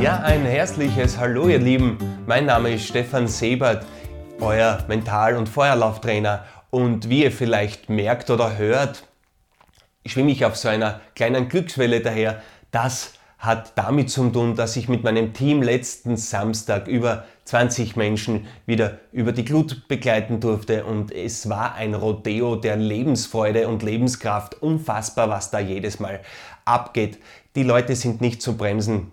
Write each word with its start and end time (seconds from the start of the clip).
Ja, 0.00 0.20
ein 0.20 0.46
herzliches 0.46 1.18
Hallo 1.18 1.48
ihr 1.48 1.58
Lieben. 1.58 1.98
Mein 2.26 2.46
Name 2.46 2.72
ist 2.72 2.86
Stefan 2.86 3.28
Sebert, 3.28 3.84
euer 4.40 4.82
Mental- 4.88 5.36
und 5.36 5.46
Feuerlauftrainer. 5.46 6.46
Und 6.70 7.10
wie 7.10 7.24
ihr 7.24 7.30
vielleicht 7.30 7.90
merkt 7.90 8.30
oder 8.30 8.56
hört, 8.56 9.04
schwimme 10.06 10.30
ich 10.30 10.46
auf 10.46 10.56
so 10.56 10.68
einer 10.68 11.02
kleinen 11.14 11.50
Glückswelle 11.50 12.00
daher. 12.00 12.40
Das 12.70 13.12
hat 13.36 13.72
damit 13.76 14.08
zu 14.08 14.30
tun, 14.30 14.56
dass 14.56 14.76
ich 14.76 14.88
mit 14.88 15.04
meinem 15.04 15.34
Team 15.34 15.60
letzten 15.60 16.16
Samstag 16.16 16.88
über 16.88 17.24
20 17.44 17.94
Menschen 17.96 18.46
wieder 18.64 19.00
über 19.12 19.32
die 19.32 19.44
Glut 19.44 19.86
begleiten 19.86 20.40
durfte 20.40 20.86
und 20.86 21.12
es 21.12 21.50
war 21.50 21.74
ein 21.74 21.92
Rodeo 21.92 22.56
der 22.56 22.76
Lebensfreude 22.76 23.68
und 23.68 23.82
Lebenskraft. 23.82 24.62
Unfassbar, 24.62 25.28
was 25.28 25.50
da 25.50 25.58
jedes 25.58 26.00
Mal 26.00 26.20
abgeht. 26.64 27.18
Die 27.54 27.64
Leute 27.64 27.94
sind 27.96 28.22
nicht 28.22 28.40
zu 28.40 28.56
bremsen, 28.56 29.12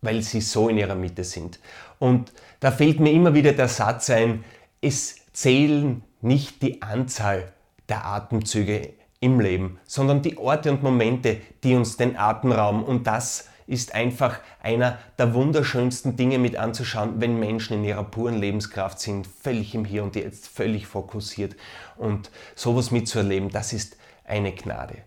weil 0.00 0.22
sie 0.22 0.40
so 0.40 0.68
in 0.68 0.78
ihrer 0.78 0.94
Mitte 0.94 1.24
sind. 1.24 1.58
Und 1.98 2.32
da 2.60 2.70
fällt 2.70 3.00
mir 3.00 3.12
immer 3.12 3.34
wieder 3.34 3.52
der 3.52 3.68
Satz 3.68 4.10
ein, 4.10 4.44
es 4.80 5.16
zählen 5.32 6.02
nicht 6.20 6.62
die 6.62 6.82
Anzahl 6.82 7.52
der 7.88 8.04
Atemzüge 8.04 8.94
im 9.20 9.40
Leben, 9.40 9.78
sondern 9.84 10.22
die 10.22 10.38
Orte 10.38 10.70
und 10.70 10.82
Momente, 10.82 11.40
die 11.64 11.74
uns 11.74 11.96
den 11.96 12.16
Atem 12.16 12.52
rauben. 12.52 12.84
Und 12.84 13.06
das 13.06 13.48
ist 13.66 13.94
einfach 13.94 14.40
einer 14.60 14.98
der 15.18 15.34
wunderschönsten 15.34 16.16
Dinge 16.16 16.38
mit 16.38 16.56
anzuschauen, 16.56 17.20
wenn 17.20 17.38
Menschen 17.38 17.78
in 17.78 17.84
ihrer 17.84 18.04
puren 18.04 18.38
Lebenskraft 18.38 18.98
sind, 18.98 19.26
völlig 19.26 19.74
im 19.74 19.84
Hier 19.84 20.02
und 20.02 20.16
Jetzt, 20.16 20.48
völlig 20.48 20.86
fokussiert. 20.86 21.56
Und 21.96 22.30
sowas 22.54 22.90
mitzuerleben, 22.90 23.50
das 23.50 23.72
ist 23.72 23.96
eine 24.24 24.52
Gnade. 24.52 24.98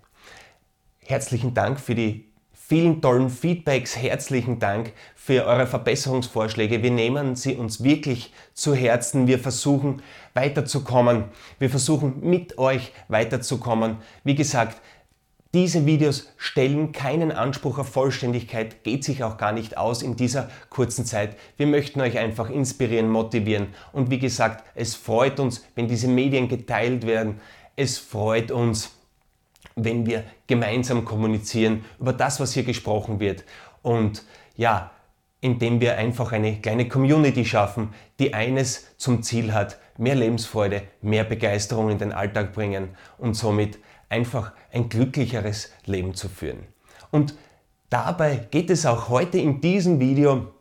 Herzlichen 1.00 1.54
Dank 1.54 1.80
für 1.80 1.96
die 1.96 2.31
vielen 2.72 3.02
tollen 3.02 3.30
Feedbacks. 3.30 3.98
Herzlichen 3.98 4.60
Dank 4.60 4.94
für 5.14 5.46
eure 5.46 5.68
Verbesserungsvorschläge. 5.68 6.82
Wir 6.82 6.92
nehmen 6.92 7.36
sie 7.36 7.58
uns 7.58 7.84
wirklich 7.84 8.32
zu 8.54 8.74
Herzen. 8.74 9.28
Wir 9.28 9.40
versuchen 9.40 10.02
weiterzukommen. 10.36 11.26
Wir 11.60 11.70
versuchen 11.70 12.22
mit 12.22 12.58
euch 12.58 12.94
weiterzukommen. 13.10 13.98
Wie 14.24 14.36
gesagt, 14.36 14.82
diese 15.54 15.86
Videos 15.86 16.30
stellen 16.38 16.94
keinen 16.94 17.34
Anspruch 17.34 17.78
auf 17.78 17.90
Vollständigkeit, 17.90 18.86
geht 18.86 19.04
sich 19.04 19.22
auch 19.26 19.36
gar 19.36 19.52
nicht 19.52 19.76
aus 19.78 20.02
in 20.02 20.16
dieser 20.16 20.50
kurzen 20.70 21.06
Zeit. 21.06 21.36
Wir 21.58 21.68
möchten 21.68 22.00
euch 22.00 22.18
einfach 22.20 22.50
inspirieren, 22.50 23.10
motivieren 23.10 23.68
und 23.92 24.12
wie 24.12 24.20
gesagt, 24.20 24.64
es 24.76 24.96
freut 24.96 25.42
uns, 25.42 25.66
wenn 25.76 25.90
diese 25.90 26.08
Medien 26.08 26.48
geteilt 26.48 27.06
werden. 27.06 27.42
Es 27.76 27.98
freut 27.98 28.50
uns, 28.50 28.92
wenn 29.76 30.06
wir 30.06 30.24
gemeinsam 30.48 31.06
kommunizieren 31.06 31.86
über 32.00 32.14
das, 32.14 32.40
was 32.40 32.54
hier 32.54 32.64
gesprochen 32.64 33.20
wird. 33.20 33.44
Und 33.82 34.24
ja, 34.56 34.92
indem 35.42 35.82
wir 35.82 35.98
einfach 35.98 36.32
eine 36.32 36.62
kleine 36.62 36.88
Community 36.88 37.46
schaffen, 37.46 37.94
die 38.20 38.34
eines 38.34 38.96
zum 38.98 39.24
Ziel 39.24 39.54
hat, 39.54 39.80
mehr 39.98 40.16
Lebensfreude, 40.16 40.84
mehr 41.02 41.24
Begeisterung 41.24 41.90
in 41.90 41.98
den 41.98 42.12
Alltag 42.12 42.54
bringen 42.54 42.90
und 43.18 43.34
somit 43.34 43.80
einfach 44.08 44.52
ein 44.72 44.90
glücklicheres 44.90 45.72
Leben 45.86 46.14
zu 46.14 46.30
führen. 46.30 46.68
Und 47.10 47.36
dabei 47.90 48.48
geht 48.52 48.70
es 48.70 48.86
auch 48.86 49.10
heute 49.10 49.40
in 49.40 49.62
diesem 49.62 50.00
Video 50.00 50.54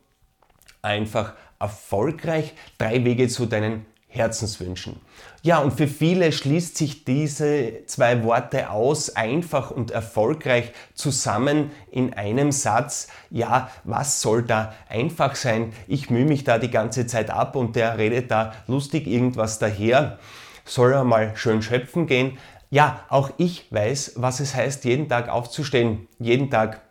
einfach 0.81 1.33
erfolgreich 1.59 2.53
drei 2.77 3.03
Wege 3.05 3.27
zu 3.27 3.45
deinen 3.45 3.85
Herzenswünschen. 4.13 4.99
Ja, 5.41 5.59
und 5.59 5.71
für 5.71 5.87
viele 5.87 6.33
schließt 6.33 6.77
sich 6.77 7.05
diese 7.05 7.85
zwei 7.85 8.23
Worte 8.23 8.69
aus, 8.69 9.15
einfach 9.15 9.71
und 9.71 9.89
erfolgreich 9.89 10.73
zusammen 10.93 11.71
in 11.89 12.13
einem 12.13 12.51
Satz. 12.51 13.07
Ja, 13.29 13.71
was 13.85 14.21
soll 14.21 14.43
da 14.43 14.73
einfach 14.89 15.35
sein? 15.35 15.71
Ich 15.87 16.09
mühe 16.09 16.25
mich 16.25 16.43
da 16.43 16.59
die 16.59 16.69
ganze 16.69 17.07
Zeit 17.07 17.29
ab 17.29 17.55
und 17.55 17.77
der 17.77 17.97
redet 17.97 18.29
da 18.29 18.53
lustig 18.67 19.07
irgendwas 19.07 19.59
daher. 19.59 20.19
Soll 20.65 20.91
er 20.91 21.05
mal 21.05 21.35
schön 21.35 21.61
schöpfen 21.61 22.05
gehen? 22.05 22.37
Ja, 22.69 23.05
auch 23.07 23.31
ich 23.37 23.71
weiß, 23.71 24.13
was 24.17 24.41
es 24.41 24.55
heißt, 24.55 24.83
jeden 24.83 25.07
Tag 25.07 25.29
aufzustehen, 25.29 26.07
jeden 26.19 26.49
Tag 26.49 26.81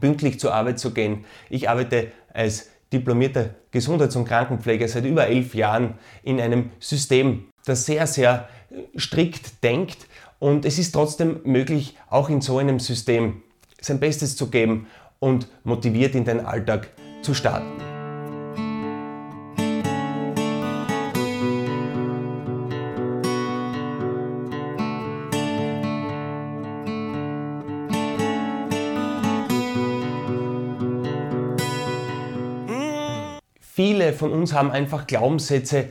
pünktlich 0.00 0.38
zur 0.38 0.54
Arbeit 0.54 0.78
zu 0.78 0.92
gehen. 0.92 1.24
Ich 1.48 1.68
arbeite 1.70 2.12
als 2.32 2.70
diplomierter 2.94 3.50
Gesundheits- 3.70 4.16
und 4.16 4.24
Krankenpfleger 4.24 4.88
seit 4.88 5.04
über 5.04 5.26
elf 5.26 5.54
Jahren 5.54 5.94
in 6.22 6.40
einem 6.40 6.70
System, 6.78 7.48
das 7.66 7.84
sehr, 7.86 8.06
sehr 8.06 8.48
strikt 8.96 9.62
denkt. 9.62 10.06
Und 10.38 10.64
es 10.64 10.78
ist 10.78 10.92
trotzdem 10.92 11.40
möglich, 11.44 11.96
auch 12.08 12.28
in 12.28 12.40
so 12.40 12.58
einem 12.58 12.80
System 12.80 13.42
sein 13.80 14.00
Bestes 14.00 14.36
zu 14.36 14.48
geben 14.48 14.86
und 15.18 15.48
motiviert 15.64 16.14
in 16.14 16.24
den 16.24 16.40
Alltag 16.40 16.88
zu 17.22 17.34
starten. 17.34 17.93
Viele 33.76 34.12
von 34.12 34.30
uns 34.30 34.52
haben 34.52 34.70
einfach 34.70 35.08
Glaubenssätze, 35.08 35.88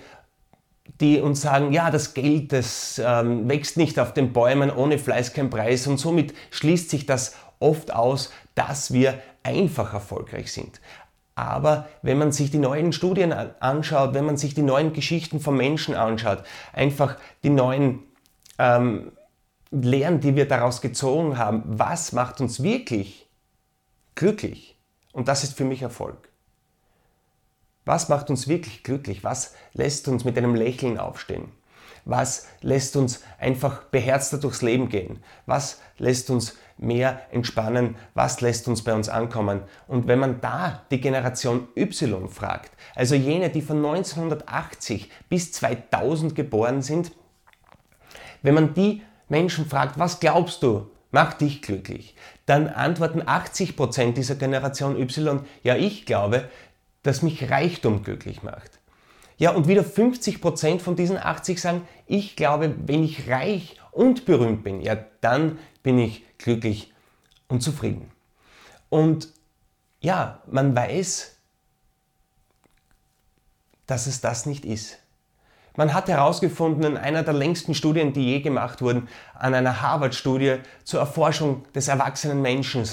die 1.02 1.20
uns 1.20 1.42
sagen, 1.42 1.74
ja, 1.74 1.92
das 1.92 2.14
Geld, 2.14 2.54
das 2.54 2.98
ähm, 3.04 3.50
wächst 3.50 3.76
nicht 3.76 4.00
auf 4.00 4.14
den 4.14 4.32
Bäumen, 4.32 4.72
ohne 4.72 4.98
Fleiß 4.98 5.34
kein 5.34 5.50
Preis 5.50 5.86
und 5.86 5.98
somit 5.98 6.34
schließt 6.52 6.90
sich 6.90 7.06
das 7.06 7.36
oft 7.60 7.94
aus, 7.94 8.32
dass 8.56 8.94
wir 8.94 9.22
einfach 9.44 9.94
erfolgreich 9.94 10.54
sind. 10.54 10.80
Aber 11.36 11.90
wenn 12.04 12.18
man 12.18 12.32
sich 12.32 12.52
die 12.52 12.58
neuen 12.58 12.94
Studien 12.94 13.34
anschaut, 13.34 14.14
wenn 14.14 14.24
man 14.24 14.38
sich 14.38 14.54
die 14.54 14.62
neuen 14.62 14.94
Geschichten 14.94 15.42
von 15.42 15.58
Menschen 15.58 15.94
anschaut, 15.94 16.46
einfach 16.72 17.18
die 17.44 17.50
neuen 17.50 18.00
ähm, 18.60 19.12
Lehren, 19.72 20.22
die 20.22 20.38
wir 20.38 20.48
daraus 20.48 20.80
gezogen 20.80 21.38
haben, 21.38 21.64
was 21.66 22.14
macht 22.14 22.40
uns 22.40 22.64
wirklich 22.64 23.28
glücklich? 24.16 24.78
Und 25.12 25.28
das 25.28 25.44
ist 25.44 25.58
für 25.58 25.66
mich 25.66 25.82
Erfolg. 25.82 26.30
Was 27.86 28.10
macht 28.10 28.30
uns 28.30 28.48
wirklich 28.48 28.84
glücklich? 28.84 29.24
Was 29.24 29.54
lässt 29.74 30.08
uns 30.08 30.24
mit 30.24 30.38
einem 30.38 30.56
Lächeln 30.56 30.98
aufstehen? 30.98 31.52
Was 32.06 32.48
lässt 32.62 32.96
uns 32.96 33.24
einfach 33.40 33.84
beherzter 33.84 34.38
durchs 34.38 34.62
Leben 34.62 34.90
gehen? 34.90 35.24
Was 35.46 35.82
lässt 35.98 36.30
uns 36.30 36.58
mehr 36.78 37.22
entspannen? 37.32 37.96
Was 38.14 38.42
lässt 38.42 38.68
uns 38.68 38.84
bei 38.84 38.94
uns 38.94 39.10
ankommen? 39.10 39.62
Und 39.88 40.08
wenn 40.08 40.20
man 40.20 40.42
da 40.42 40.82
die 40.92 41.00
Generation 41.00 41.68
Y 41.78 42.28
fragt, 42.28 42.72
also 42.96 43.16
jene, 43.16 43.50
die 43.50 43.62
von 43.62 43.78
1980 43.78 45.10
bis 45.30 45.52
2000 45.54 46.36
geboren 46.36 46.82
sind, 46.82 47.12
wenn 48.42 48.56
man 48.56 48.74
die 48.74 49.02
Menschen 49.30 49.66
fragt, 49.66 49.98
was 49.98 50.20
glaubst 50.20 50.62
du, 50.64 50.90
macht 51.12 51.40
dich 51.40 51.62
glücklich, 51.62 52.16
dann 52.46 52.68
antworten 52.68 53.22
80% 53.22 54.14
dieser 54.14 54.36
Generation 54.36 55.00
Y, 55.00 55.40
ja, 55.64 55.76
ich 55.78 56.06
glaube, 56.06 56.50
dass 57.04 57.22
mich 57.22 57.50
Reichtum 57.50 58.04
glücklich 58.04 58.44
macht. 58.44 58.80
Ja, 59.38 59.52
und 59.52 59.68
wieder 59.68 59.84
50% 59.84 60.80
von 60.80 60.96
diesen 60.96 61.18
80 61.18 61.60
sagen, 61.60 61.88
ich 62.08 62.36
glaube, 62.36 62.76
wenn 62.86 63.04
ich 63.04 63.30
reich 63.30 63.78
und 63.92 64.26
berühmt 64.26 64.64
bin, 64.64 64.82
ja, 64.82 64.96
dann 65.22 65.60
bin 65.82 66.00
ich 66.00 66.24
glücklich 66.38 66.94
und 67.48 67.62
zufrieden. 67.62 68.12
Und 68.90 69.30
ja, 70.02 70.42
man 70.50 70.76
weiß, 70.76 71.36
dass 73.86 74.08
es 74.08 74.22
das 74.22 74.46
nicht 74.46 74.66
ist. 74.66 75.00
Man 75.76 75.96
hat 75.96 76.08
herausgefunden 76.08 76.84
in 76.84 76.98
einer 76.98 77.24
der 77.24 77.34
längsten 77.34 77.74
Studien, 77.74 78.14
die 78.14 78.26
je 78.26 78.42
gemacht 78.42 78.84
wurden, 78.84 79.08
an 79.34 79.56
einer 79.56 79.82
Harvard-Studie 79.82 80.58
zur 80.84 81.00
Erforschung 81.00 81.64
des 81.74 81.88
erwachsenen 81.88 82.44
Menschen, 82.44 82.84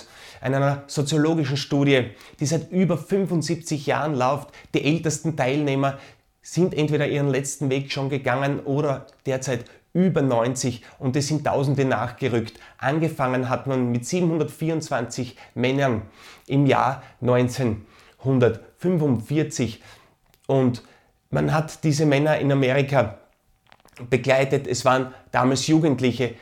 an 0.40 0.54
einer 0.54 0.84
soziologischen 0.86 1.58
Studie, 1.58 2.12
die 2.40 2.46
seit 2.46 2.72
über 2.72 2.96
75 2.96 3.84
Jahren 3.84 4.14
läuft. 4.14 4.48
Die 4.72 4.82
ältesten 4.82 5.36
Teilnehmer 5.36 5.98
sind 6.40 6.72
entweder 6.72 7.06
ihren 7.06 7.28
letzten 7.28 7.68
Weg 7.68 7.92
schon 7.92 8.08
gegangen 8.08 8.60
oder 8.60 9.06
derzeit 9.26 9.66
über 9.92 10.22
90 10.22 10.82
und 10.98 11.14
es 11.16 11.28
sind 11.28 11.44
Tausende 11.44 11.84
nachgerückt. 11.84 12.58
Angefangen 12.78 13.50
hat 13.50 13.66
man 13.66 13.90
mit 13.90 14.06
724 14.06 15.36
Männern 15.54 16.00
im 16.46 16.64
Jahr 16.64 17.02
1945 17.20 19.82
und 20.46 20.82
man 21.30 21.54
hat 21.54 21.84
diese 21.84 22.06
Männer 22.06 22.38
in 22.38 22.52
Amerika 22.52 23.18
begleitet. 24.08 24.66
Es 24.66 24.84
waren 24.84 25.14
damals 25.30 25.66
Jugendliche, 25.66 26.34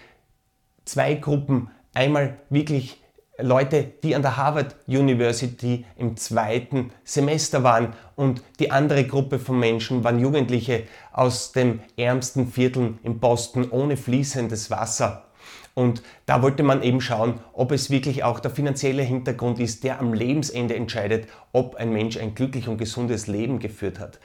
zwei 0.84 1.14
Gruppen. 1.14 1.70
Einmal 1.94 2.38
wirklich 2.50 3.02
Leute, 3.40 3.84
die 4.02 4.16
an 4.16 4.22
der 4.22 4.36
Harvard 4.36 4.74
University 4.86 5.84
im 5.96 6.16
zweiten 6.16 6.90
Semester 7.04 7.62
waren 7.62 7.94
und 8.16 8.42
die 8.58 8.72
andere 8.72 9.04
Gruppe 9.04 9.38
von 9.38 9.60
Menschen 9.60 10.02
waren 10.02 10.18
Jugendliche 10.18 10.84
aus 11.12 11.52
den 11.52 11.80
ärmsten 11.96 12.48
Vierteln 12.50 12.98
in 13.04 13.20
Boston 13.20 13.70
ohne 13.70 13.96
fließendes 13.96 14.70
Wasser. 14.70 15.28
Und 15.74 16.02
da 16.26 16.42
wollte 16.42 16.64
man 16.64 16.82
eben 16.82 17.00
schauen, 17.00 17.38
ob 17.52 17.70
es 17.70 17.88
wirklich 17.88 18.24
auch 18.24 18.40
der 18.40 18.50
finanzielle 18.50 19.04
Hintergrund 19.04 19.60
ist, 19.60 19.84
der 19.84 20.00
am 20.00 20.12
Lebensende 20.12 20.74
entscheidet, 20.74 21.28
ob 21.52 21.76
ein 21.76 21.92
Mensch 21.92 22.16
ein 22.16 22.34
glücklich 22.34 22.66
und 22.66 22.78
gesundes 22.78 23.28
Leben 23.28 23.60
geführt 23.60 24.00
hat. 24.00 24.18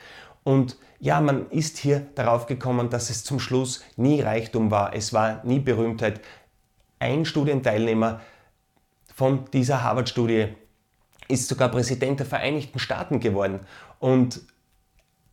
Und 0.44 0.78
ja, 1.00 1.22
man 1.22 1.50
ist 1.50 1.78
hier 1.78 2.08
darauf 2.16 2.46
gekommen, 2.46 2.90
dass 2.90 3.10
es 3.10 3.24
zum 3.24 3.40
Schluss 3.40 3.84
nie 3.96 4.22
Reichtum 4.22 4.72
war, 4.72 4.94
es 4.94 5.14
war 5.14 5.44
nie 5.46 5.60
Berühmtheit. 5.60 6.22
Ein 7.00 7.26
Studienteilnehmer 7.26 8.22
von 9.14 9.46
dieser 9.52 9.84
Harvard-Studie 9.84 10.48
ist 11.28 11.48
sogar 11.48 11.70
Präsident 11.70 12.20
der 12.20 12.26
Vereinigten 12.26 12.80
Staaten 12.80 13.20
geworden. 13.20 13.62
Und 14.00 14.42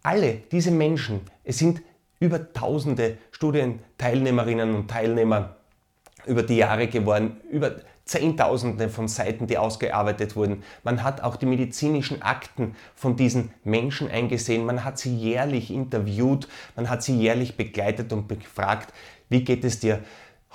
alle 0.02 0.34
diese 0.50 0.70
Menschen, 0.70 1.20
es 1.44 1.58
sind 1.58 1.82
über 2.20 2.52
tausende 2.52 3.18
Studienteilnehmerinnen 3.30 4.74
und 4.74 4.88
Teilnehmer 4.88 5.56
über 6.26 6.42
die 6.42 6.56
Jahre 6.56 6.88
geworden, 6.88 7.40
über 7.50 7.76
Zehntausende 8.04 8.88
von 8.88 9.06
Seiten, 9.06 9.46
die 9.46 9.56
ausgearbeitet 9.56 10.34
wurden. 10.34 10.64
Man 10.82 11.04
hat 11.04 11.22
auch 11.22 11.36
die 11.36 11.46
medizinischen 11.46 12.22
Akten 12.22 12.74
von 12.96 13.14
diesen 13.14 13.52
Menschen 13.62 14.10
eingesehen. 14.10 14.66
Man 14.66 14.84
hat 14.84 14.98
sie 14.98 15.16
jährlich 15.16 15.70
interviewt, 15.70 16.48
man 16.74 16.90
hat 16.90 17.04
sie 17.04 17.16
jährlich 17.16 17.56
begleitet 17.56 18.12
und 18.12 18.26
befragt, 18.26 18.92
wie 19.28 19.44
geht 19.44 19.64
es 19.64 19.78
dir 19.78 20.00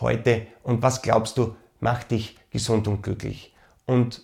heute 0.02 0.48
und 0.64 0.82
was 0.82 1.02
glaubst 1.02 1.38
du, 1.38 1.56
macht 1.80 2.12
dich 2.12 2.38
gesund 2.50 2.88
und 2.88 3.02
glücklich. 3.04 3.54
Und 3.86 4.22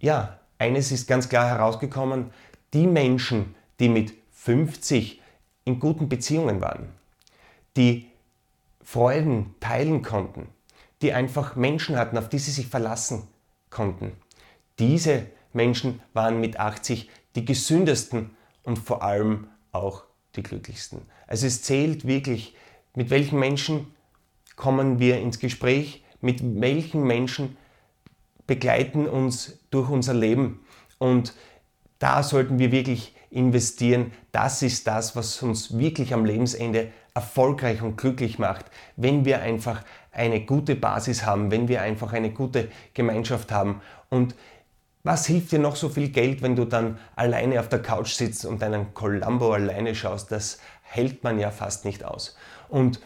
ja, 0.00 0.40
eines 0.58 0.90
ist 0.90 1.06
ganz 1.06 1.28
klar 1.28 1.48
herausgekommen, 1.48 2.30
die 2.72 2.86
Menschen, 2.86 3.54
die 3.78 3.88
mit 3.88 4.14
50 4.32 5.20
in 5.64 5.78
guten 5.78 6.08
Beziehungen 6.08 6.60
waren, 6.60 6.88
die 7.76 8.08
Freuden 8.82 9.54
teilen 9.60 10.02
konnten, 10.02 10.48
die 11.00 11.12
einfach 11.12 11.56
Menschen 11.56 11.96
hatten, 11.96 12.18
auf 12.18 12.28
die 12.28 12.38
sie 12.38 12.50
sich 12.50 12.66
verlassen 12.66 13.28
konnten. 13.70 14.12
Diese 14.78 15.26
Menschen 15.52 16.00
waren 16.12 16.40
mit 16.40 16.58
80 16.58 17.10
die 17.34 17.44
gesündesten 17.44 18.36
und 18.62 18.78
vor 18.78 19.02
allem 19.02 19.48
auch 19.72 20.04
die 20.36 20.42
glücklichsten. 20.42 21.02
Also 21.26 21.46
es 21.46 21.62
zählt 21.62 22.06
wirklich, 22.06 22.54
mit 22.94 23.10
welchen 23.10 23.38
Menschen 23.38 23.94
kommen 24.56 24.98
wir 24.98 25.18
ins 25.18 25.38
Gespräch, 25.38 26.04
mit 26.20 26.60
welchen 26.60 27.04
Menschen 27.04 27.56
begleiten 28.46 29.06
uns 29.08 29.58
durch 29.70 29.88
unser 29.88 30.14
Leben. 30.14 30.64
Und 30.98 31.34
da 31.98 32.22
sollten 32.22 32.58
wir 32.58 32.72
wirklich 32.72 33.14
investieren. 33.30 34.12
Das 34.30 34.62
ist 34.62 34.86
das, 34.86 35.16
was 35.16 35.42
uns 35.42 35.78
wirklich 35.78 36.12
am 36.12 36.24
Lebensende 36.24 36.92
erfolgreich 37.14 37.82
und 37.82 37.96
glücklich 37.96 38.38
macht, 38.38 38.66
wenn 38.96 39.24
wir 39.24 39.42
einfach 39.42 39.84
eine 40.12 40.44
gute 40.44 40.76
Basis 40.76 41.26
haben, 41.26 41.50
wenn 41.50 41.68
wir 41.68 41.82
einfach 41.82 42.12
eine 42.12 42.30
gute 42.30 42.68
Gemeinschaft 42.94 43.52
haben. 43.52 43.82
Und 44.08 44.34
was 45.04 45.26
hilft 45.26 45.52
dir 45.52 45.58
noch 45.58 45.76
so 45.76 45.88
viel 45.88 46.10
Geld, 46.10 46.42
wenn 46.42 46.56
du 46.56 46.64
dann 46.64 46.98
alleine 47.16 47.60
auf 47.60 47.68
der 47.68 47.82
Couch 47.82 48.12
sitzt 48.12 48.44
und 48.44 48.62
einen 48.62 48.94
Columbo 48.94 49.52
alleine 49.52 49.94
schaust? 49.94 50.30
Das 50.30 50.58
hält 50.82 51.24
man 51.24 51.38
ja 51.38 51.50
fast 51.50 51.84
nicht 51.84 52.04
aus. 52.04 52.36
Und 52.68 53.00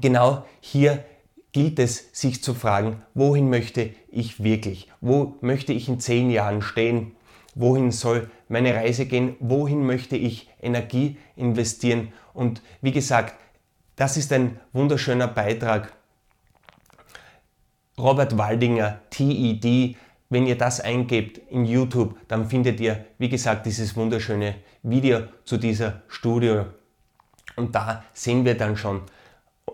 genau 0.00 0.44
hier 0.60 1.04
gilt 1.52 1.78
es, 1.78 2.08
sich 2.12 2.42
zu 2.42 2.52
fragen, 2.52 3.02
wohin 3.14 3.48
möchte 3.48 3.94
ich 4.08 4.42
wirklich? 4.42 4.90
Wo 5.00 5.36
möchte 5.40 5.72
ich 5.72 5.88
in 5.88 6.00
zehn 6.00 6.30
Jahren 6.30 6.62
stehen? 6.62 7.12
Wohin 7.54 7.90
soll 7.90 8.30
meine 8.48 8.74
Reise 8.74 9.06
gehen? 9.06 9.36
Wohin 9.40 9.86
möchte 9.86 10.16
ich 10.16 10.50
Energie 10.60 11.16
investieren? 11.36 12.12
Und 12.32 12.62
wie 12.80 12.92
gesagt, 12.92 13.34
das 13.96 14.16
ist 14.16 14.32
ein 14.32 14.58
wunderschöner 14.72 15.28
Beitrag. 15.28 15.92
Robert 17.96 18.36
Waldinger, 18.36 19.00
TED, 19.10 19.96
wenn 20.30 20.46
ihr 20.46 20.58
das 20.58 20.80
eingebt 20.80 21.38
in 21.48 21.64
YouTube, 21.64 22.16
dann 22.26 22.48
findet 22.48 22.80
ihr, 22.80 23.04
wie 23.18 23.28
gesagt, 23.28 23.66
dieses 23.66 23.94
wunderschöne 23.94 24.56
Video 24.82 25.20
zu 25.44 25.58
dieser 25.58 26.02
Studie. 26.08 26.62
Und 27.54 27.74
da 27.74 28.04
sehen 28.12 28.44
wir 28.44 28.56
dann 28.56 28.76
schon, 28.76 29.02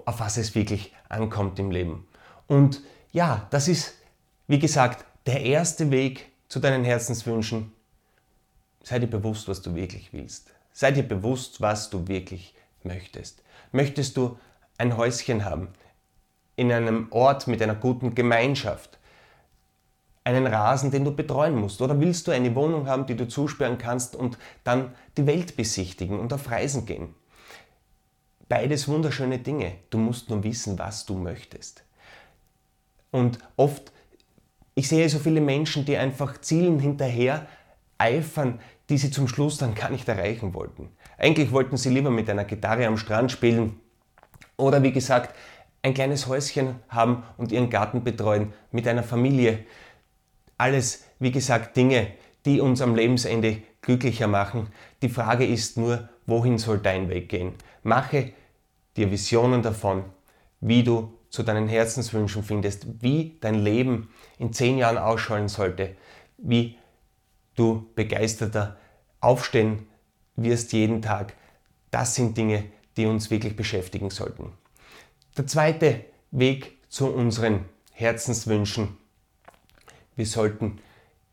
auf 0.04 0.20
was 0.20 0.36
es 0.36 0.54
wirklich 0.54 0.92
ankommt 1.08 1.58
im 1.58 1.70
Leben. 1.70 2.06
Und 2.46 2.82
ja, 3.12 3.46
das 3.50 3.68
ist, 3.68 3.94
wie 4.48 4.58
gesagt, 4.58 5.06
der 5.26 5.42
erste 5.42 5.90
Weg 5.90 6.30
zu 6.50 6.58
deinen 6.58 6.84
Herzenswünschen. 6.84 7.72
Sei 8.82 8.98
dir 8.98 9.06
bewusst, 9.06 9.48
was 9.48 9.62
du 9.62 9.74
wirklich 9.74 10.12
willst. 10.12 10.52
Sei 10.72 10.90
dir 10.90 11.04
bewusst, 11.04 11.60
was 11.60 11.90
du 11.90 12.08
wirklich 12.08 12.54
möchtest. 12.82 13.42
Möchtest 13.72 14.16
du 14.16 14.36
ein 14.76 14.96
Häuschen 14.96 15.44
haben 15.44 15.68
in 16.56 16.72
einem 16.72 17.06
Ort 17.10 17.46
mit 17.46 17.62
einer 17.62 17.76
guten 17.76 18.14
Gemeinschaft? 18.14 18.98
Einen 20.24 20.46
Rasen, 20.46 20.90
den 20.90 21.04
du 21.04 21.14
betreuen 21.14 21.54
musst? 21.54 21.80
Oder 21.80 22.00
willst 22.00 22.26
du 22.26 22.32
eine 22.32 22.54
Wohnung 22.56 22.88
haben, 22.88 23.06
die 23.06 23.16
du 23.16 23.28
zusperren 23.28 23.78
kannst 23.78 24.16
und 24.16 24.36
dann 24.64 24.94
die 25.16 25.26
Welt 25.26 25.56
besichtigen 25.56 26.18
und 26.18 26.32
auf 26.32 26.50
Reisen 26.50 26.84
gehen? 26.84 27.14
Beides 28.48 28.88
wunderschöne 28.88 29.38
Dinge. 29.38 29.74
Du 29.90 29.98
musst 29.98 30.28
nur 30.28 30.42
wissen, 30.42 30.76
was 30.80 31.06
du 31.06 31.14
möchtest. 31.14 31.84
Und 33.12 33.38
oft, 33.56 33.92
ich 34.74 34.88
sehe 34.88 35.08
so 35.08 35.18
viele 35.18 35.40
Menschen, 35.40 35.84
die 35.84 35.96
einfach 35.96 36.40
Zielen 36.40 36.78
hinterher 36.78 37.46
eifern, 37.98 38.60
die 38.88 38.98
sie 38.98 39.10
zum 39.10 39.28
Schluss 39.28 39.58
dann 39.58 39.74
gar 39.74 39.90
nicht 39.90 40.08
erreichen 40.08 40.54
wollten. 40.54 40.90
Eigentlich 41.18 41.52
wollten 41.52 41.76
sie 41.76 41.90
lieber 41.90 42.10
mit 42.10 42.28
einer 42.30 42.44
Gitarre 42.44 42.86
am 42.86 42.96
Strand 42.96 43.30
spielen 43.30 43.78
oder 44.56 44.82
wie 44.82 44.92
gesagt 44.92 45.34
ein 45.82 45.94
kleines 45.94 46.26
Häuschen 46.26 46.76
haben 46.88 47.22
und 47.36 47.52
ihren 47.52 47.70
Garten 47.70 48.04
betreuen 48.04 48.52
mit 48.70 48.86
einer 48.86 49.02
Familie. 49.02 49.64
Alles, 50.58 51.04
wie 51.18 51.30
gesagt, 51.30 51.76
Dinge, 51.76 52.08
die 52.44 52.60
uns 52.60 52.82
am 52.82 52.94
Lebensende 52.94 53.62
glücklicher 53.80 54.26
machen. 54.26 54.68
Die 55.02 55.08
Frage 55.08 55.46
ist 55.46 55.76
nur, 55.76 56.08
wohin 56.26 56.58
soll 56.58 56.78
dein 56.78 57.08
Weg 57.08 57.28
gehen? 57.28 57.54
Mache 57.82 58.32
dir 58.96 59.10
Visionen 59.10 59.62
davon, 59.62 60.04
wie 60.60 60.82
du 60.82 61.14
zu 61.30 61.42
deinen 61.42 61.68
Herzenswünschen 61.68 62.42
findest, 62.42 63.02
wie 63.02 63.38
dein 63.40 63.54
Leben 63.54 64.10
in 64.38 64.52
zehn 64.52 64.78
Jahren 64.78 64.98
ausschauen 64.98 65.48
sollte, 65.48 65.96
wie 66.36 66.76
du 67.54 67.86
begeisterter 67.94 68.76
aufstehen 69.20 69.86
wirst 70.36 70.72
jeden 70.72 71.02
Tag. 71.02 71.34
Das 71.90 72.14
sind 72.14 72.36
Dinge, 72.36 72.64
die 72.96 73.06
uns 73.06 73.30
wirklich 73.30 73.56
beschäftigen 73.56 74.10
sollten. 74.10 74.52
Der 75.36 75.46
zweite 75.46 76.04
Weg 76.30 76.78
zu 76.88 77.08
unseren 77.12 77.66
Herzenswünschen. 77.92 78.96
Wir 80.16 80.26
sollten 80.26 80.80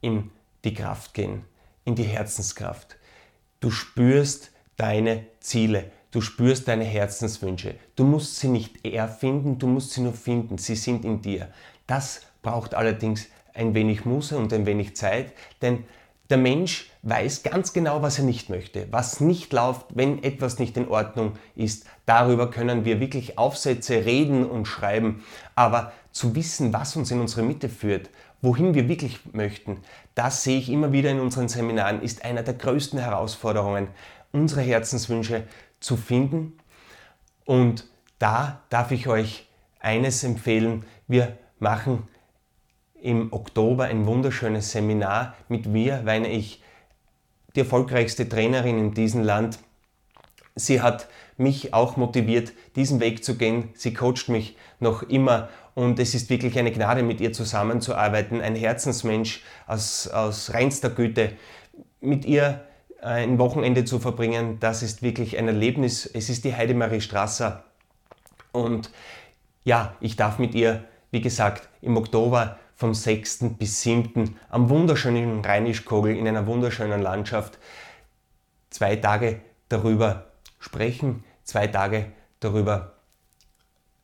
in 0.01 0.31
die 0.63 0.73
Kraft 0.73 1.13
gehen, 1.13 1.45
in 1.85 1.95
die 1.95 2.03
Herzenskraft. 2.03 2.97
Du 3.59 3.71
spürst 3.71 4.51
deine 4.75 5.25
Ziele. 5.39 5.91
Du 6.11 6.21
spürst 6.21 6.67
deine 6.67 6.85
Herzenswünsche. 6.85 7.75
Du 7.95 8.03
musst 8.05 8.37
sie 8.37 8.47
nicht 8.47 8.85
erfinden, 8.85 9.59
du 9.59 9.67
musst 9.67 9.91
sie 9.91 10.01
nur 10.01 10.13
finden. 10.13 10.57
Sie 10.57 10.75
sind 10.75 11.03
in 11.03 11.21
dir. 11.21 11.49
Das 11.85 12.21
braucht 12.41 12.75
allerdings 12.75 13.27
ein 13.53 13.73
wenig 13.73 14.05
Muße 14.05 14.37
und 14.37 14.53
ein 14.53 14.65
wenig 14.65 14.95
Zeit, 14.95 15.33
denn 15.61 15.83
der 16.29 16.37
Mensch 16.37 16.91
weiß 17.03 17.43
ganz 17.43 17.71
genau, 17.71 18.01
was 18.01 18.19
er 18.19 18.25
nicht 18.25 18.49
möchte, 18.49 18.87
was 18.91 19.21
nicht 19.21 19.53
läuft, 19.53 19.85
wenn 19.95 20.23
etwas 20.23 20.59
nicht 20.59 20.75
in 20.75 20.89
Ordnung 20.89 21.33
ist. 21.55 21.85
Darüber 22.05 22.51
können 22.51 22.83
wir 22.83 22.99
wirklich 22.99 23.37
Aufsätze 23.37 24.05
reden 24.05 24.45
und 24.45 24.65
schreiben. 24.65 25.23
Aber 25.55 25.93
zu 26.11 26.35
wissen, 26.35 26.73
was 26.73 26.97
uns 26.97 27.11
in 27.11 27.21
unsere 27.21 27.43
Mitte 27.43 27.69
führt, 27.69 28.09
wohin 28.41 28.73
wir 28.73 28.89
wirklich 28.89 29.21
möchten, 29.31 29.77
das 30.15 30.43
sehe 30.43 30.59
ich 30.59 30.69
immer 30.69 30.91
wieder 30.91 31.11
in 31.11 31.21
unseren 31.21 31.47
Seminaren, 31.47 32.01
ist 32.01 32.25
einer 32.25 32.43
der 32.43 32.55
größten 32.55 32.99
Herausforderungen, 32.99 33.87
unsere 34.33 34.61
Herzenswünsche 34.61 35.43
zu 35.79 35.97
finden. 35.97 36.57
Und 37.45 37.85
da 38.19 38.61
darf 38.69 38.91
ich 38.91 39.07
euch 39.07 39.47
eines 39.79 40.23
empfehlen. 40.23 40.85
Wir 41.07 41.37
machen 41.59 42.03
im 43.01 43.31
Oktober 43.31 43.85
ein 43.85 44.05
wunderschönes 44.05 44.71
Seminar 44.71 45.35
mit 45.49 45.65
mir, 45.65 46.01
weil 46.03 46.25
ich 46.25 46.63
die 47.55 47.61
erfolgreichste 47.61 48.27
Trainerin 48.27 48.77
in 48.77 48.93
diesem 48.93 49.23
Land. 49.23 49.59
Sie 50.55 50.81
hat 50.81 51.07
mich 51.37 51.73
auch 51.73 51.97
motiviert, 51.97 52.53
diesen 52.75 52.99
Weg 52.99 53.23
zu 53.23 53.37
gehen. 53.37 53.69
Sie 53.75 53.93
coacht 53.93 54.27
mich 54.27 54.57
noch 54.79 55.03
immer 55.03 55.49
und 55.75 55.99
es 55.99 56.15
ist 56.15 56.31
wirklich 56.31 56.57
eine 56.57 56.71
Gnade, 56.71 57.03
mit 57.03 57.21
ihr 57.21 57.33
zusammenzuarbeiten. 57.33 58.41
Ein 58.41 58.55
Herzensmensch 58.55 59.43
aus, 59.67 60.07
aus 60.07 60.53
reinster 60.53 60.89
Güte. 60.89 61.33
Mit 62.01 62.25
ihr 62.25 62.66
ein 63.01 63.37
Wochenende 63.39 63.85
zu 63.85 63.99
verbringen, 63.99 64.59
das 64.59 64.83
ist 64.83 65.01
wirklich 65.01 65.37
ein 65.37 65.47
Erlebnis. 65.47 66.05
Es 66.05 66.29
ist 66.29 66.45
die 66.45 66.55
Heidemarie 66.55 67.01
Strasser. 67.01 67.63
Und 68.51 68.91
ja, 69.63 69.95
ich 69.99 70.15
darf 70.15 70.39
mit 70.39 70.55
ihr, 70.55 70.85
wie 71.11 71.21
gesagt, 71.21 71.69
im 71.81 71.97
Oktober 71.97 72.57
vom 72.75 72.93
6. 72.93 73.55
bis 73.57 73.81
7. 73.81 74.37
am 74.49 74.69
wunderschönen 74.69 75.43
Rheinischkogel 75.43 76.15
in 76.15 76.27
einer 76.27 76.47
wunderschönen 76.47 77.01
Landschaft 77.01 77.57
zwei 78.69 78.95
Tage 78.95 79.41
darüber 79.69 80.27
sprechen, 80.59 81.23
zwei 81.43 81.67
Tage 81.67 82.11
darüber 82.39 82.93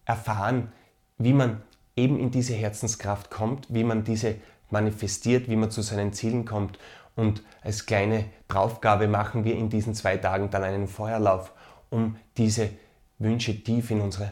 erfahren, 0.06 0.72
wie 1.18 1.34
man 1.34 1.62
eben 1.96 2.20
in 2.20 2.32
diese 2.32 2.54
Herzenskraft 2.54 3.30
kommt, 3.30 3.68
wie 3.70 3.84
man 3.84 4.04
diese 4.04 4.36
manifestiert, 4.70 5.50
wie 5.50 5.56
man 5.56 5.72
zu 5.72 5.82
seinen 5.82 6.14
Zielen 6.14 6.46
kommt. 6.46 6.80
Und 7.16 7.44
als 7.62 7.86
kleine 7.86 8.26
Draufgabe 8.48 9.08
machen 9.08 9.44
wir 9.44 9.56
in 9.56 9.70
diesen 9.70 9.94
zwei 9.94 10.18
Tagen 10.18 10.50
dann 10.50 10.64
einen 10.64 10.88
Feuerlauf, 10.88 11.54
um 11.90 12.18
diese 12.38 12.72
Wünsche 13.20 13.64
tief 13.64 13.92
in 13.92 14.02
unsere 14.02 14.32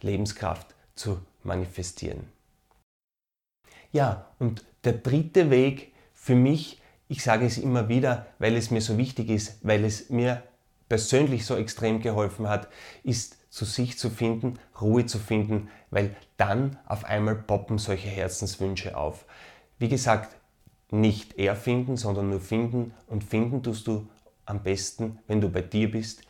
Lebenskraft 0.00 0.74
zu 0.94 1.20
manifestieren. 1.42 2.28
Ja, 3.92 4.26
und 4.38 4.64
der 4.84 4.94
dritte 4.94 5.50
Weg 5.50 5.92
für 6.12 6.34
mich, 6.34 6.80
ich 7.08 7.22
sage 7.22 7.46
es 7.46 7.58
immer 7.58 7.88
wieder, 7.88 8.26
weil 8.38 8.56
es 8.56 8.70
mir 8.70 8.80
so 8.80 8.96
wichtig 8.96 9.28
ist, 9.28 9.58
weil 9.62 9.84
es 9.84 10.10
mir 10.10 10.42
persönlich 10.88 11.46
so 11.46 11.56
extrem 11.56 12.00
geholfen 12.00 12.48
hat, 12.48 12.68
ist 13.02 13.36
zu 13.50 13.64
sich 13.64 13.98
zu 13.98 14.10
finden, 14.10 14.58
Ruhe 14.80 15.06
zu 15.06 15.18
finden, 15.18 15.68
weil 15.90 16.14
dann 16.36 16.76
auf 16.86 17.04
einmal 17.04 17.36
poppen 17.36 17.78
solche 17.78 18.08
Herzenswünsche 18.08 18.96
auf. 18.96 19.24
Wie 19.78 19.88
gesagt, 19.88 20.36
nicht 21.00 21.38
erfinden, 21.38 21.96
sondern 21.96 22.30
nur 22.30 22.40
finden. 22.40 22.94
Und 23.06 23.24
finden 23.24 23.62
tust 23.62 23.86
du 23.86 24.08
am 24.46 24.62
besten, 24.62 25.18
wenn 25.26 25.40
du 25.40 25.48
bei 25.48 25.60
dir 25.60 25.90
bist, 25.90 26.22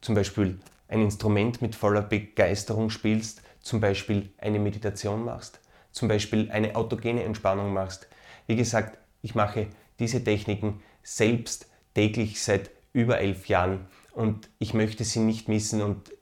zum 0.00 0.14
Beispiel 0.14 0.60
ein 0.88 1.00
Instrument 1.00 1.62
mit 1.62 1.74
voller 1.74 2.02
Begeisterung 2.02 2.90
spielst, 2.90 3.42
zum 3.60 3.80
Beispiel 3.80 4.30
eine 4.38 4.58
Meditation 4.58 5.24
machst, 5.24 5.60
zum 5.90 6.08
Beispiel 6.08 6.50
eine 6.50 6.76
autogene 6.76 7.22
Entspannung 7.22 7.72
machst. 7.72 8.08
Wie 8.46 8.56
gesagt, 8.56 8.98
ich 9.22 9.34
mache 9.34 9.68
diese 9.98 10.22
Techniken 10.22 10.82
selbst 11.02 11.70
täglich 11.94 12.42
seit 12.42 12.70
über 12.92 13.18
elf 13.18 13.48
Jahren. 13.48 13.86
Und 14.12 14.50
ich 14.58 14.74
möchte 14.74 15.04
sie 15.04 15.20
nicht 15.20 15.48
missen. 15.48 15.80
Und 15.80 16.12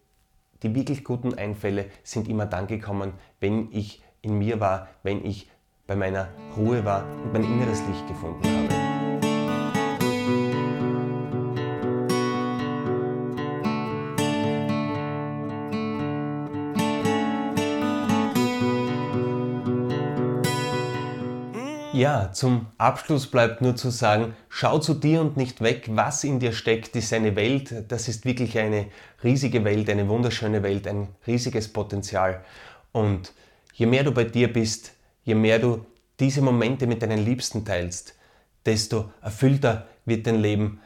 die 0.62 0.75
wirklich 0.75 1.04
guten 1.04 1.35
Einfälle 1.35 1.87
sind 2.02 2.28
immer 2.28 2.47
dann 2.47 2.66
gekommen, 2.66 3.14
wenn 3.40 3.73
ich 3.73 4.02
in 4.23 4.38
mir 4.38 4.61
war, 4.61 4.88
wenn 5.02 5.25
ich 5.25 5.50
bei 5.90 5.97
meiner 5.97 6.28
Ruhe 6.56 6.85
war 6.85 7.04
und 7.25 7.32
mein 7.32 7.42
inneres 7.42 7.82
Licht 7.88 8.06
gefunden 8.06 8.44
habe. 8.44 8.68
Ja, 21.92 22.30
zum 22.32 22.66
Abschluss 22.78 23.26
bleibt 23.26 23.61
nur 23.61 23.75
zu 23.75 23.90
sagen, 23.90 24.37
schau 24.49 24.78
zu 24.78 24.94
dir 24.94 25.20
und 25.20 25.37
nicht 25.37 25.61
weg. 25.61 25.88
Was 25.88 26.23
in 26.23 26.38
dir 26.38 26.52
steckt, 26.52 26.94
ist 26.94 27.12
eine 27.12 27.35
Welt. 27.35 27.87
Das 27.88 28.06
ist 28.06 28.25
wirklich 28.25 28.56
eine 28.61 28.87
riesige 29.25 29.64
Welt, 29.64 29.90
eine 29.90 30.09
wunderschöne 30.09 30.62
Welt, 30.62 30.87
ein 30.87 31.09
riesiges 31.26 31.66
Potenzial. 31.66 32.44
Und 32.92 33.32
je 33.75 33.87
mehr 33.87 34.04
du 34.04 34.12
bei 34.12 34.23
dir 34.23 34.52
bist, 34.52 34.92
je 35.23 35.35
mehr 35.35 35.59
du 35.59 35.87
diese 36.19 36.43
Momente 36.43 36.87
mit 36.87 37.03
deinen 37.03 37.25
Liebsten 37.25 37.65
teilst, 37.65 38.15
desto 38.67 39.12
erfüllter 39.23 39.89
wird 40.05 40.27
dein 40.27 40.41
Leben. 40.41 40.81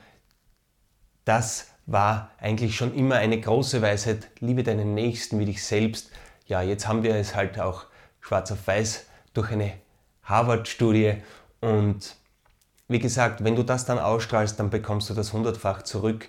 Das 1.24 1.68
war 1.86 2.30
eigentlich 2.38 2.76
schon 2.76 2.94
immer 2.94 3.16
eine 3.16 3.40
große 3.40 3.82
Weisheit. 3.82 4.28
Liebe 4.40 4.62
deinen 4.62 4.94
Nächsten 4.94 5.38
wie 5.38 5.44
dich 5.46 5.64
selbst. 5.64 6.10
Ja, 6.46 6.62
jetzt 6.62 6.86
haben 6.86 7.02
wir 7.02 7.14
es 7.14 7.34
halt 7.34 7.58
auch 7.58 7.86
schwarz 8.20 8.52
auf 8.52 8.66
weiß 8.66 9.06
durch 9.34 9.50
eine 9.50 9.72
Harvard-Studie. 10.22 11.16
Und 11.60 12.16
wie 12.88 12.98
gesagt, 12.98 13.44
wenn 13.44 13.56
du 13.56 13.62
das 13.62 13.86
dann 13.86 13.98
ausstrahlst, 13.98 14.58
dann 14.58 14.70
bekommst 14.70 15.10
du 15.10 15.14
das 15.14 15.32
hundertfach 15.32 15.82
zurück. 15.82 16.28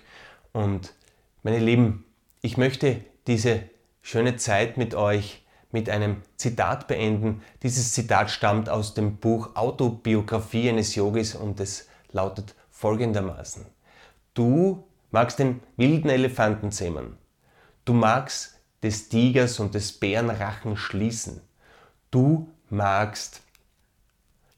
Und 0.52 0.94
meine 1.42 1.58
Lieben, 1.58 2.04
ich 2.42 2.56
möchte 2.56 3.04
diese 3.26 3.62
schöne 4.02 4.36
Zeit 4.36 4.76
mit 4.76 4.94
euch 4.94 5.45
mit 5.76 5.90
einem 5.90 6.22
Zitat 6.38 6.88
beenden. 6.88 7.42
Dieses 7.62 7.92
Zitat 7.92 8.30
stammt 8.30 8.70
aus 8.70 8.94
dem 8.94 9.18
Buch 9.18 9.56
Autobiografie 9.56 10.70
eines 10.70 10.94
Yogis 10.94 11.34
und 11.34 11.60
es 11.60 11.86
lautet 12.12 12.54
folgendermaßen. 12.70 13.66
Du 14.32 14.88
magst 15.10 15.38
den 15.38 15.60
wilden 15.76 16.08
Elefanten 16.08 16.72
zähmen. 16.72 17.18
Du 17.84 17.92
magst 17.92 18.58
des 18.82 19.10
Tigers 19.10 19.60
und 19.60 19.74
des 19.74 19.92
Bären 19.92 20.30
Rachen 20.30 20.78
schließen. 20.78 21.42
Du 22.10 22.48
magst 22.70 23.42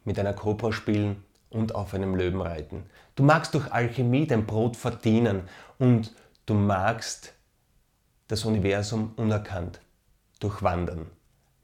mit 0.04 0.20
einer 0.20 0.34
Kobra 0.34 0.70
spielen 0.70 1.25
und 1.50 1.75
auf 1.75 1.94
einem 1.94 2.14
Löwen 2.14 2.40
reiten. 2.40 2.84
Du 3.16 3.25
magst 3.25 3.54
durch 3.54 3.72
Alchemie 3.72 4.28
dein 4.28 4.46
Brot 4.46 4.76
verdienen 4.76 5.48
und 5.80 6.14
du 6.46 6.54
magst 6.54 7.34
das 8.28 8.44
Universum 8.44 9.14
unerkannt 9.16 9.80
durchwandern. 10.38 11.11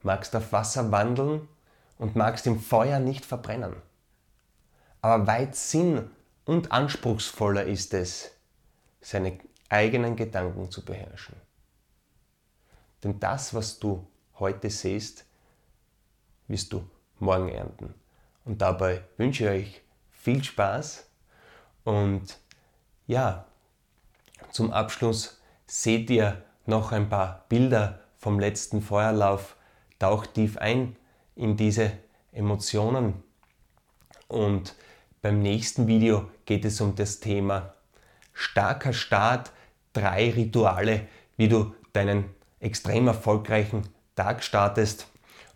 Magst 0.03 0.35
auf 0.35 0.51
Wasser 0.51 0.91
wandeln 0.91 1.47
und 1.97 2.15
magst 2.15 2.45
im 2.47 2.59
Feuer 2.59 2.99
nicht 2.99 3.25
verbrennen. 3.25 3.75
Aber 5.01 5.27
weit 5.27 5.55
sinn 5.55 6.09
und 6.45 6.71
anspruchsvoller 6.71 7.63
ist 7.63 7.93
es, 7.93 8.31
seine 9.01 9.39
eigenen 9.69 10.15
Gedanken 10.15 10.71
zu 10.71 10.83
beherrschen. 10.83 11.35
Denn 13.03 13.19
das, 13.19 13.53
was 13.53 13.79
du 13.79 14.07
heute 14.39 14.69
siehst, 14.69 15.25
wirst 16.47 16.73
du 16.73 16.87
morgen 17.19 17.49
ernten. 17.49 17.93
Und 18.45 18.61
dabei 18.61 19.03
wünsche 19.17 19.43
ich 19.43 19.49
euch 19.49 19.81
viel 20.11 20.43
Spaß 20.43 21.05
und 21.83 22.39
ja, 23.07 23.45
zum 24.51 24.71
Abschluss 24.71 25.39
seht 25.67 26.09
ihr 26.09 26.43
noch 26.65 26.91
ein 26.91 27.09
paar 27.09 27.45
Bilder 27.49 28.04
vom 28.25 28.39
letzten 28.39 28.81
Feuerlauf. 28.81 29.55
Taucht 29.99 30.33
tief 30.33 30.57
ein 30.57 30.95
in 31.35 31.57
diese 31.57 31.91
Emotionen 32.31 33.13
und 34.27 34.73
beim 35.21 35.43
nächsten 35.43 35.85
Video 35.85 36.27
geht 36.45 36.65
es 36.65 36.81
um 36.81 36.95
das 36.95 37.19
Thema 37.19 37.75
starker 38.33 38.93
Start, 38.93 39.51
drei 39.93 40.31
Rituale, 40.31 41.01
wie 41.37 41.47
du 41.47 41.75
deinen 41.93 42.25
extrem 42.59 43.05
erfolgreichen 43.05 43.83
Tag 44.15 44.43
startest. 44.43 45.05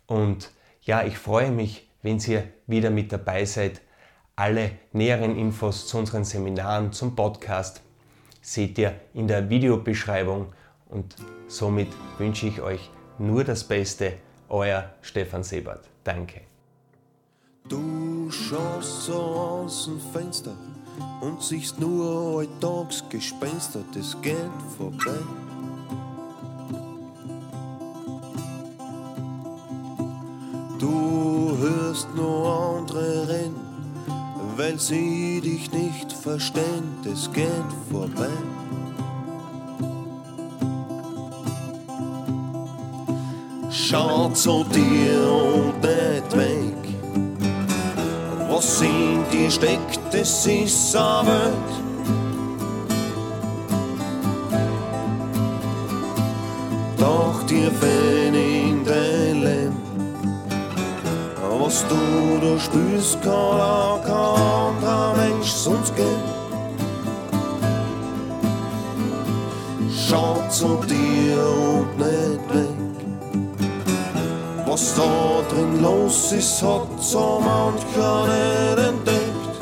Und 0.06 0.52
ja, 0.82 1.02
ich 1.02 1.18
freue 1.18 1.50
mich, 1.50 1.90
wenn 2.02 2.20
ihr 2.20 2.44
wieder 2.68 2.90
mit 2.90 3.10
dabei 3.10 3.46
seid. 3.46 3.80
Alle 4.36 4.70
näheren 4.92 5.36
Infos 5.36 5.88
zu 5.88 5.98
unseren 5.98 6.22
Seminaren, 6.22 6.92
zum 6.92 7.16
Podcast 7.16 7.82
seht 8.40 8.78
ihr 8.78 8.94
in 9.12 9.26
der 9.26 9.50
Videobeschreibung 9.50 10.52
und 10.90 11.14
somit 11.48 11.88
wünsche 12.18 12.46
ich 12.46 12.60
euch 12.60 12.90
nur 13.18 13.44
das 13.44 13.64
Beste. 13.64 14.14
Euer 14.48 14.90
Stefan 15.00 15.44
Sebert. 15.44 15.88
Danke. 16.02 16.40
Du 17.68 18.28
schaust 18.30 19.02
so 19.02 19.14
aus 19.14 19.84
dem 19.84 20.00
Fenster 20.12 20.56
und 21.20 21.40
siehst 21.40 21.78
nur 21.78 22.40
Alltagsgespenster, 22.40 23.84
das 23.94 24.20
geht 24.20 24.36
vorbei. 24.76 25.18
Du 30.80 31.56
hörst 31.58 32.08
nur 32.16 32.78
andere 32.78 33.28
reden, 33.28 33.60
weil 34.56 34.80
sie 34.80 35.40
dich 35.40 35.70
nicht 35.70 36.12
verstehen, 36.12 36.96
das 37.04 37.30
geht 37.32 37.72
vorbei. 37.90 38.30
Schau 43.90 44.28
zu 44.28 44.64
dir 44.72 45.32
und 45.32 45.80
nicht 45.82 46.36
weg. 46.36 46.76
Was 48.48 48.80
in 48.82 49.24
dir 49.32 49.50
steckt, 49.50 49.98
das 50.12 50.46
ist 50.46 50.94
eine 50.94 51.26
Welt. 51.26 51.70
Doch 56.98 57.42
dir 57.48 57.72
fehlen 57.72 58.34
in 58.34 58.84
dein 58.84 59.42
Leben 59.42 59.80
was 61.60 61.84
du 61.88 62.38
da 62.40 62.58
spürst, 62.58 63.20
kann 63.22 63.32
auch 63.32 64.00
kein 64.02 64.12
anderer 64.12 65.16
Mensch 65.16 65.50
sonst 65.50 65.94
gehen. 65.96 66.22
Schau 69.90 70.36
zu 70.48 70.80
dir 70.88 71.38
und 71.74 71.98
nicht 71.98 72.54
weg. 72.54 72.69
Was 74.70 74.94
da 74.94 75.42
drin 75.48 75.82
los 75.82 76.30
ist, 76.30 76.62
hat 76.62 76.86
so 77.00 77.42
mancher 77.44 78.26
nicht 78.28 78.78
entdeckt. 78.88 79.54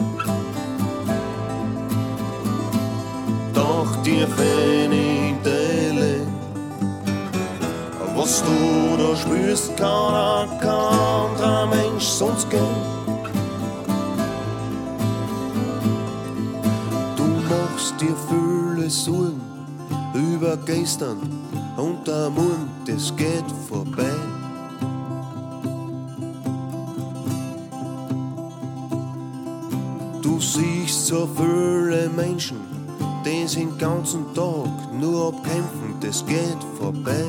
Doch 3.55 3.91
dir 4.03 4.29
fehlen 4.29 4.93
in 4.93 5.43
Dele. 5.43 6.27
Was 8.15 8.43
du 8.43 9.03
da 9.03 9.17
spürst, 9.17 9.75
kann 9.79 10.15
auch 10.15 10.59
kein 10.61 10.69
anderer 10.69 11.67
Mensch 11.69 12.05
sonst 12.05 12.51
gehen. 12.51 12.83
Du 17.17 17.25
machst 17.49 17.95
dir 17.99 18.15
viele 18.29 18.91
Sorgen 18.91 19.41
über 20.13 20.59
gestern 20.67 21.17
und 21.79 22.07
der 22.07 22.29
Mund, 22.29 22.69
das 22.87 23.17
geht 23.17 23.51
vorbei. 23.71 24.38
Du 30.39 30.45
siehst 30.45 31.09
so 31.09 31.29
viele 31.37 32.09
Menschen, 32.11 32.59
die 33.25 33.45
den 33.57 33.77
ganzen 33.77 34.25
Tag 34.35 34.69
nur 34.93 35.35
abkämpfen, 35.35 35.97
das 36.01 36.25
geht 36.25 36.63
vorbei. 36.79 37.25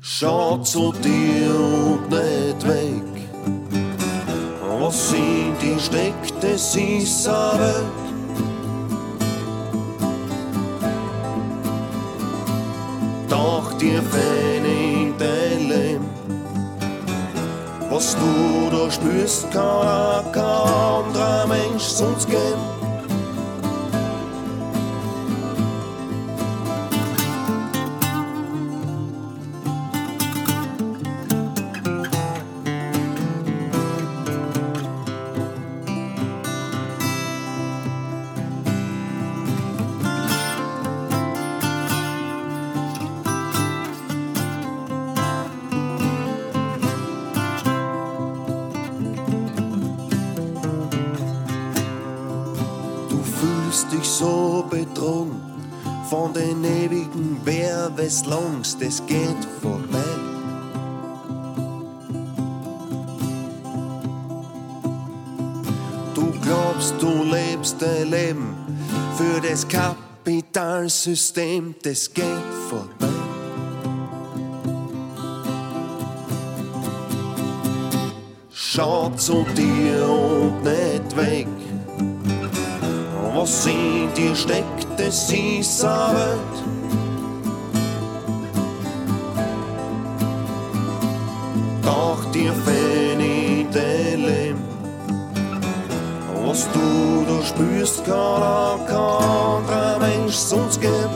Schau 0.00 0.56
zu 0.62 0.90
dir 1.04 1.54
und 1.54 2.08
nicht 2.08 2.66
weg. 2.66 3.28
Was 4.80 5.12
in 5.12 5.52
dir 5.60 5.78
steckt, 5.78 6.32
das 6.42 6.74
ist 6.76 7.28
eine 7.28 7.60
Welt. 7.60 7.84
Doch 13.28 13.74
dir 13.74 14.02
fehlt 14.02 14.45
Was 17.96 18.14
du 18.14 18.68
da 18.70 18.90
spürst, 18.90 19.50
kann 19.52 20.30
kein 20.30 20.44
anderer 20.44 21.46
Mensch 21.46 21.82
sonst 21.82 22.26
geben. 22.26 22.75
Fühlst 53.76 53.92
dich 53.92 54.08
so 54.08 54.64
betrogen 54.70 55.38
von 56.08 56.32
den 56.32 56.64
ewigen 56.64 57.38
Werbeslangs, 57.44 58.78
das 58.78 59.04
geht 59.06 59.36
vorbei. 59.60 59.98
Du 66.14 66.32
glaubst, 66.40 66.94
du 67.00 67.24
lebst 67.24 67.76
dein 67.80 68.10
Leben 68.10 68.54
für 69.16 69.40
das 69.46 69.68
Kapitalsystem, 69.68 71.74
das 71.82 72.10
geht 72.12 72.24
vorbei. 72.70 73.06
Schau 78.50 79.10
zu 79.16 79.44
dir 79.54 80.08
und 80.08 80.62
nicht 80.62 81.16
weg. 81.16 81.65
Was 83.46 83.64
in 83.66 84.12
dir 84.16 84.34
steckt, 84.34 84.88
eine 85.84 86.14
Welt. 86.16 86.56
Doch 91.80 92.24
dir 92.32 92.52
fehlt 92.52 93.72
Leben. 94.16 94.64
Was 96.44 96.66
du 96.72 97.24
da 97.28 97.46
spürst, 97.46 98.04
kann 98.04 98.42
auch 98.42 98.84
kein 98.84 98.96
anderer 98.96 99.98
Mensch 100.00 100.34
sonst 100.34 100.80
geben. 100.80 101.14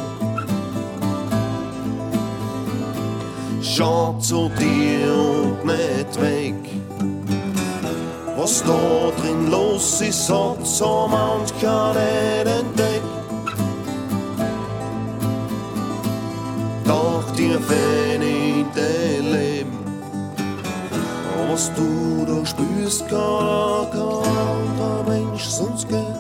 Schau 3.60 4.14
zu 4.20 4.48
dir 4.50 5.29
Was 8.40 8.62
da 8.62 9.12
drin 9.20 9.50
los 9.50 10.00
ist, 10.00 10.30
hat 10.30 10.66
so 10.66 11.06
mancher 11.10 11.92
nicht 11.92 12.46
entdeckt. 12.46 13.04
Doch 16.86 17.30
dir 17.36 17.60
dein 18.74 19.32
Leben. 19.32 19.78
Was 21.50 21.70
du 21.74 22.24
da 22.24 22.46
spürst, 22.46 23.06
kann 23.10 23.18
auch 23.18 23.90
kein 23.90 24.00
anderer 24.00 25.04
Mensch 25.06 25.44
sonst 25.44 25.86
geben. 25.86 26.19